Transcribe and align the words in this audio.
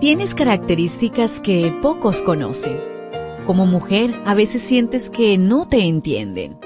Tienes 0.00 0.36
características 0.36 1.40
que 1.40 1.76
pocos 1.82 2.22
conocen. 2.22 2.80
Como 3.46 3.66
mujer, 3.66 4.14
a 4.26 4.34
veces 4.34 4.62
sientes 4.62 5.10
que 5.10 5.36
no 5.38 5.66
te 5.66 5.88
entienden. 5.88 6.56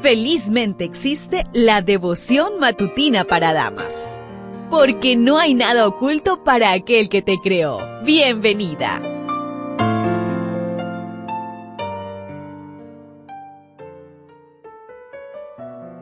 Felizmente 0.00 0.84
existe 0.84 1.44
la 1.52 1.82
devoción 1.82 2.58
matutina 2.60 3.24
para 3.24 3.52
damas. 3.52 4.18
Porque 4.70 5.14
no 5.14 5.38
hay 5.38 5.52
nada 5.52 5.86
oculto 5.86 6.42
para 6.42 6.72
aquel 6.72 7.10
que 7.10 7.20
te 7.20 7.36
creó. 7.38 7.80
Bienvenida. 8.02 9.02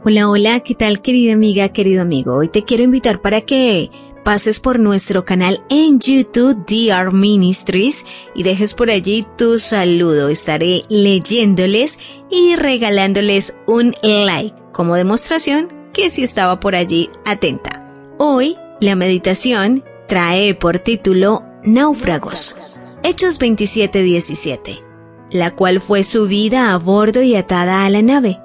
Hola, 0.05 0.31
hola, 0.31 0.61
¿qué 0.61 0.77
tal 0.77 1.03
querida 1.03 1.33
amiga, 1.33 1.71
querido 1.71 2.03
amigo? 2.03 2.37
Hoy 2.37 2.49
te 2.49 2.63
quiero 2.63 2.85
invitar 2.85 3.21
para 3.21 3.41
que 3.41 3.91
pases 4.23 4.61
por 4.61 4.79
nuestro 4.79 5.25
canal 5.25 5.63
en 5.69 5.99
YouTube 5.99 6.65
DR 6.67 7.13
Ministries 7.13 8.05
y 8.35 8.43
dejes 8.43 8.75
por 8.75 8.91
allí 8.91 9.27
tu 9.37 9.59
saludo. 9.59 10.29
Estaré 10.29 10.85
leyéndoles 10.89 11.99
y 12.31 12.57
regalándoles 12.57 13.57
un 13.67 13.95
like 14.03 14.55
como 14.73 14.97
demostración 14.97 15.69
que 15.93 16.11
si 16.11 16.23
estaba 16.23 16.61
por 16.61 16.75
allí 16.75 17.11
atenta. 17.25 17.87
Hoy 18.19 18.57
la 18.81 18.97
meditación 18.97 19.85
trae 20.09 20.55
por 20.55 20.79
título 20.79 21.45
Náufragos. 21.65 22.81
Hechos 23.03 23.39
27:17, 23.39 24.83
la 25.31 25.55
cual 25.55 25.81
fue 25.81 26.05
subida 26.05 26.73
a 26.73 26.79
bordo 26.79 27.23
y 27.23 27.35
atada 27.35 27.85
a 27.85 27.91
la 27.91 28.03
nave. 28.03 28.41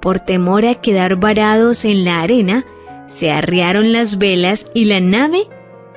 Por 0.00 0.20
temor 0.20 0.66
a 0.66 0.74
quedar 0.74 1.16
varados 1.16 1.84
en 1.84 2.04
la 2.04 2.20
arena, 2.22 2.66
se 3.12 3.30
arriaron 3.30 3.92
las 3.92 4.16
velas 4.16 4.66
y 4.72 4.86
la 4.86 4.98
nave 4.98 5.46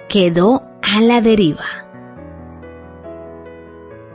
quedó 0.10 0.64
a 0.82 1.00
la 1.00 1.22
deriva. 1.22 1.66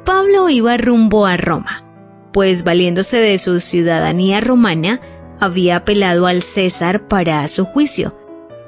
Pablo 0.04 0.50
iba 0.50 0.76
rumbo 0.76 1.24
a 1.24 1.38
Roma, 1.38 1.82
pues 2.30 2.62
valiéndose 2.62 3.16
de 3.16 3.38
su 3.38 3.58
ciudadanía 3.58 4.40
romana, 4.42 5.00
había 5.40 5.76
apelado 5.76 6.26
al 6.26 6.42
César 6.42 7.08
para 7.08 7.48
su 7.48 7.64
juicio. 7.64 8.14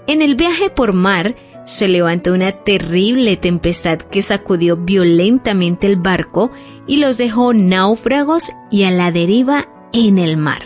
En 0.06 0.22
el 0.22 0.34
viaje 0.34 0.70
por 0.70 0.94
mar, 0.94 1.36
se 1.67 1.86
levantó 1.86 2.33
una 2.33 2.52
terrible 2.52 3.36
tempestad 3.36 3.98
que 3.98 4.22
sacudió 4.22 4.78
violentamente 4.78 5.86
el 5.86 5.96
barco 5.96 6.50
y 6.86 6.96
los 6.96 7.19
dejó 7.19 7.52
náufragos 7.52 8.50
y 8.70 8.84
a 8.84 8.91
la 8.91 9.12
deriva 9.12 9.69
en 9.92 10.17
el 10.17 10.39
mar. 10.39 10.62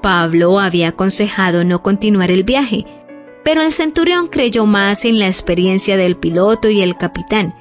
Pablo 0.00 0.58
había 0.58 0.88
aconsejado 0.88 1.64
no 1.64 1.82
continuar 1.82 2.30
el 2.30 2.44
viaje, 2.44 2.84
pero 3.44 3.62
el 3.62 3.72
centurión 3.72 4.28
creyó 4.28 4.66
más 4.66 5.04
en 5.04 5.18
la 5.18 5.26
experiencia 5.26 5.96
del 5.96 6.16
piloto 6.16 6.68
y 6.68 6.80
el 6.80 6.96
capitán, 6.96 7.54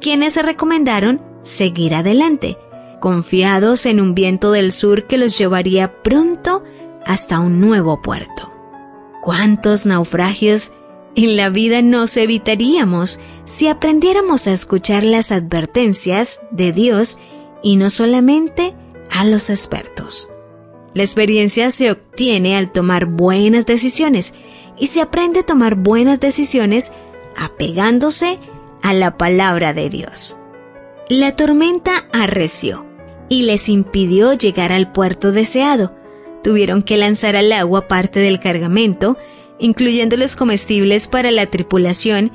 quienes 0.00 0.34
se 0.34 0.42
recomendaron 0.42 1.22
seguir 1.42 1.94
adelante, 1.94 2.56
confiados 3.00 3.86
en 3.86 4.00
un 4.00 4.14
viento 4.14 4.50
del 4.50 4.72
sur 4.72 5.06
que 5.06 5.18
los 5.18 5.36
llevaría 5.36 6.02
pronto 6.02 6.62
hasta 7.04 7.40
un 7.40 7.60
nuevo 7.60 8.00
puerto. 8.00 8.52
¿Cuántos 9.22 9.86
naufragios 9.86 10.72
en 11.16 11.36
la 11.36 11.48
vida 11.48 11.82
nos 11.82 12.16
evitaríamos 12.16 13.20
si 13.44 13.68
aprendiéramos 13.68 14.46
a 14.46 14.52
escuchar 14.52 15.04
las 15.04 15.32
advertencias 15.32 16.42
de 16.50 16.72
Dios 16.72 17.18
y 17.62 17.76
no 17.76 17.90
solamente 17.90 18.74
a 19.10 19.24
los 19.24 19.50
expertos? 19.50 20.28
La 20.94 21.02
experiencia 21.02 21.70
se 21.70 21.90
obtiene 21.90 22.56
al 22.56 22.70
tomar 22.70 23.06
buenas 23.06 23.66
decisiones 23.66 24.34
y 24.78 24.86
se 24.86 25.00
aprende 25.00 25.40
a 25.40 25.46
tomar 25.46 25.74
buenas 25.74 26.20
decisiones 26.20 26.92
apegándose 27.36 28.38
a 28.80 28.92
la 28.92 29.16
palabra 29.18 29.72
de 29.72 29.90
Dios. 29.90 30.38
La 31.08 31.36
tormenta 31.36 32.04
arreció 32.12 32.86
y 33.28 33.42
les 33.42 33.68
impidió 33.68 34.34
llegar 34.34 34.72
al 34.72 34.92
puerto 34.92 35.32
deseado. 35.32 35.94
Tuvieron 36.42 36.82
que 36.82 36.96
lanzar 36.96 37.34
al 37.34 37.50
agua 37.52 37.88
parte 37.88 38.20
del 38.20 38.38
cargamento, 38.38 39.16
incluyendo 39.58 40.16
los 40.16 40.36
comestibles 40.36 41.08
para 41.08 41.30
la 41.30 41.46
tripulación 41.46 42.30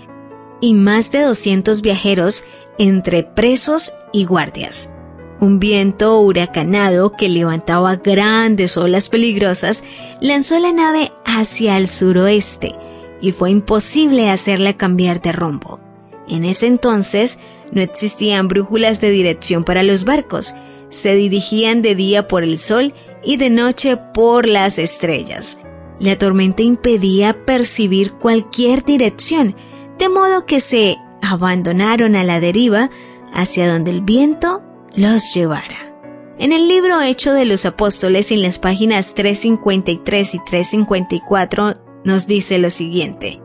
y 0.59 0.73
más 0.73 1.11
de 1.11 1.21
200 1.21 1.81
viajeros 1.81 2.43
entre 2.77 3.23
presos 3.23 3.93
y 4.11 4.25
guardias. 4.25 4.93
Un 5.41 5.59
viento 5.59 6.19
huracanado 6.19 7.13
que 7.13 7.29
levantaba 7.29 7.95
grandes 7.95 8.77
olas 8.77 9.07
peligrosas 9.07 9.83
lanzó 10.19 10.59
la 10.59 10.73
nave 10.73 11.13
hacia 11.25 11.77
el 11.77 11.87
suroeste 11.87 12.75
y 13.21 13.31
fue 13.31 13.51
imposible 13.51 14.29
hacerla 14.29 14.75
cambiar 14.75 15.21
de 15.21 15.31
rumbo. 15.31 15.79
En 16.27 16.43
ese 16.43 16.67
entonces 16.67 17.39
no 17.71 17.81
existían 17.81 18.47
brújulas 18.47 18.99
de 18.99 19.11
dirección 19.11 19.63
para 19.63 19.83
los 19.83 20.03
barcos, 20.03 20.53
se 20.89 21.15
dirigían 21.15 21.81
de 21.81 21.95
día 21.95 22.27
por 22.27 22.43
el 22.43 22.57
sol 22.57 22.93
y 23.23 23.37
de 23.37 23.49
noche 23.49 23.97
por 24.13 24.47
las 24.47 24.77
estrellas. 24.77 25.59
La 25.99 26.17
tormenta 26.17 26.63
impedía 26.63 27.45
percibir 27.45 28.13
cualquier 28.13 28.83
dirección, 28.83 29.55
de 29.97 30.09
modo 30.09 30.45
que 30.45 30.59
se 30.59 30.97
abandonaron 31.21 32.15
a 32.15 32.23
la 32.23 32.39
deriva 32.39 32.89
hacia 33.33 33.71
donde 33.71 33.91
el 33.91 34.01
viento 34.01 34.63
los 34.95 35.33
llevara. 35.33 35.93
En 36.37 36.53
el 36.53 36.67
libro 36.67 37.01
Hecho 37.01 37.33
de 37.33 37.45
los 37.45 37.65
Apóstoles, 37.65 38.31
en 38.31 38.41
las 38.41 38.59
páginas 38.59 39.13
353 39.13 40.35
y 40.35 40.39
354, 40.43 41.75
nos 42.05 42.27
dice 42.27 42.57
lo 42.57 42.69
siguiente. 42.69 43.41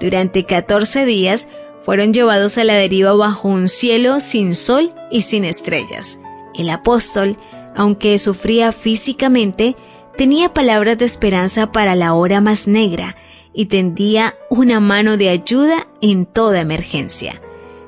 Durante 0.00 0.44
14 0.44 1.06
días 1.06 1.48
fueron 1.80 2.12
llevados 2.12 2.58
a 2.58 2.64
la 2.64 2.74
deriva 2.74 3.14
bajo 3.14 3.48
un 3.48 3.68
cielo 3.68 4.20
sin 4.20 4.54
sol 4.54 4.92
y 5.10 5.22
sin 5.22 5.44
estrellas. 5.44 6.20
El 6.54 6.68
apóstol, 6.68 7.36
aunque 7.74 8.18
sufría 8.18 8.72
físicamente, 8.72 9.76
tenía 10.16 10.52
palabras 10.52 10.98
de 10.98 11.06
esperanza 11.06 11.72
para 11.72 11.94
la 11.94 12.12
hora 12.14 12.40
más 12.40 12.68
negra 12.68 13.16
y 13.54 13.66
tendía 13.66 14.34
una 14.50 14.80
mano 14.80 15.16
de 15.16 15.30
ayuda 15.30 15.88
en 16.02 16.26
toda 16.26 16.60
emergencia 16.60 17.40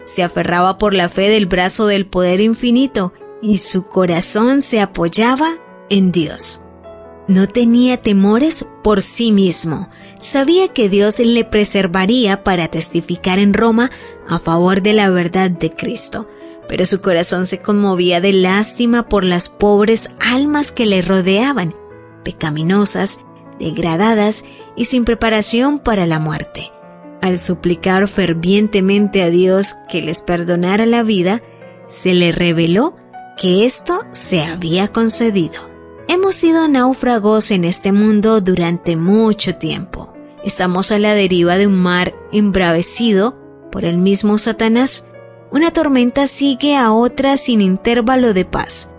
se 0.08 0.22
aferraba 0.22 0.78
por 0.78 0.94
la 0.94 1.10
fe 1.10 1.28
del 1.28 1.44
brazo 1.44 1.86
del 1.86 2.06
poder 2.06 2.40
infinito 2.40 3.12
y 3.42 3.58
su 3.58 3.88
corazón 3.88 4.62
se 4.62 4.80
apoyaba 4.80 5.56
en 5.90 6.12
Dios. 6.12 6.62
No 7.28 7.46
tenía 7.46 7.98
temores 7.98 8.64
por 8.82 9.02
sí 9.02 9.32
mismo, 9.32 9.90
sabía 10.18 10.68
que 10.68 10.88
Dios 10.88 11.18
le 11.18 11.44
preservaría 11.44 12.42
para 12.42 12.68
testificar 12.68 13.38
en 13.38 13.52
Roma 13.52 13.90
a 14.26 14.38
favor 14.38 14.80
de 14.80 14.94
la 14.94 15.10
verdad 15.10 15.50
de 15.50 15.72
Cristo, 15.72 16.26
pero 16.68 16.86
su 16.86 17.02
corazón 17.02 17.44
se 17.44 17.60
conmovía 17.60 18.22
de 18.22 18.32
lástima 18.32 19.10
por 19.10 19.24
las 19.24 19.50
pobres 19.50 20.10
almas 20.20 20.72
que 20.72 20.86
le 20.86 21.02
rodeaban, 21.02 21.74
pecaminosas, 22.24 23.18
degradadas 23.58 24.46
y 24.74 24.86
sin 24.86 25.04
preparación 25.04 25.80
para 25.80 26.06
la 26.06 26.18
muerte. 26.18 26.72
Al 27.20 27.38
suplicar 27.38 28.06
fervientemente 28.06 29.22
a 29.22 29.30
Dios 29.30 29.74
que 29.88 30.02
les 30.02 30.22
perdonara 30.22 30.86
la 30.86 31.02
vida, 31.02 31.42
se 31.86 32.14
le 32.14 32.32
reveló 32.32 32.94
que 33.36 33.64
esto 33.64 34.00
se 34.12 34.42
había 34.42 34.88
concedido. 34.88 35.68
Hemos 36.06 36.36
sido 36.36 36.68
náufragos 36.68 37.50
en 37.50 37.64
este 37.64 37.92
mundo 37.92 38.40
durante 38.40 38.96
mucho 38.96 39.56
tiempo. 39.56 40.14
Estamos 40.44 40.92
a 40.92 40.98
la 40.98 41.14
deriva 41.14 41.58
de 41.58 41.66
un 41.66 41.76
mar 41.76 42.14
embravecido 42.32 43.36
por 43.72 43.84
el 43.84 43.98
mismo 43.98 44.38
Satanás. 44.38 45.06
Una 45.50 45.72
tormenta 45.72 46.26
sigue 46.26 46.76
a 46.76 46.92
otra 46.92 47.36
sin 47.36 47.60
intervalo 47.60 48.32
de 48.32 48.44
paz. 48.44 48.92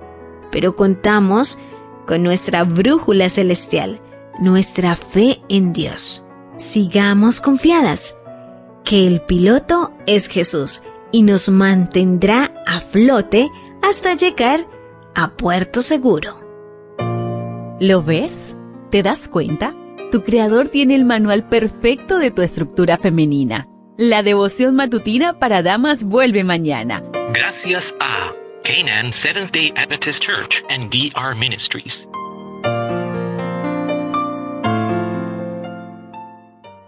Pero 0.52 0.76
contamos 0.76 1.58
con 2.06 2.22
nuestra 2.22 2.64
brújula 2.66 3.30
celestial, 3.30 4.02
nuestra 4.40 4.96
fe 4.96 5.42
en 5.48 5.74
Dios 5.74 6.29
sigamos 6.60 7.42
confiadas, 7.42 8.18
que 8.84 9.08
el 9.08 9.22
piloto 9.22 9.92
es 10.06 10.28
Jesús 10.28 10.84
y 11.12 11.24
nos 11.24 11.50
mantendrá 11.50 12.54
a 12.68 12.82
flote 12.82 13.50
hasta 13.82 14.14
llegar 14.14 14.60
a 15.16 15.32
puerto 15.36 15.82
seguro. 15.82 16.40
¿Lo 17.80 18.04
ves? 18.04 18.58
¿Te 18.92 19.02
das 19.02 19.30
cuenta? 19.30 19.74
Tu 20.12 20.24
creador 20.24 20.70
tiene 20.70 20.96
el 20.96 21.06
manual 21.06 21.48
perfecto 21.48 22.20
de 22.20 22.32
tu 22.32 22.42
estructura 22.42 22.98
femenina. 22.98 23.68
La 23.98 24.24
devoción 24.24 24.76
matutina 24.76 25.40
para 25.40 25.62
damas 25.62 26.04
vuelve 26.04 26.44
mañana. 26.44 27.04
Gracias 27.34 27.96
a 28.00 28.34
Canaan 28.64 29.14
Seventh 29.14 29.52
Day 29.52 29.74
Adventist 29.76 30.24
Church 30.24 30.64
and 30.70 30.90
DR 30.92 31.36
Ministries. 31.36 32.08